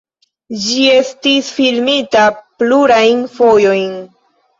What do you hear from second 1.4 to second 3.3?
filmita plurajn